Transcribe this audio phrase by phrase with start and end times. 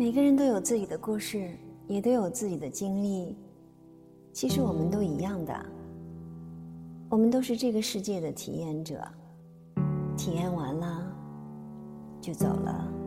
[0.00, 1.50] 每个人都有自己的故事
[1.86, 3.36] 也都有自己的经历。
[4.32, 5.54] 其实我们都一样的
[7.10, 8.98] 我们都是这个世界的体验者。
[10.16, 11.14] 体验完了
[12.18, 12.99] 就走了。